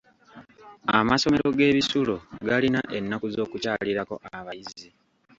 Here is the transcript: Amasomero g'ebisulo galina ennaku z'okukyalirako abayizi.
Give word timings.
Amasomero 0.97 1.47
g'ebisulo 1.57 2.15
galina 2.47 2.81
ennaku 2.97 3.25
z'okukyalirako 3.33 4.15
abayizi. 4.37 4.87